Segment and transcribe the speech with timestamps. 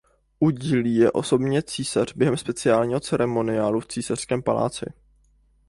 [0.39, 4.85] Udílí je osobně císař během speciálního ceremoniálu v Císařském paláci.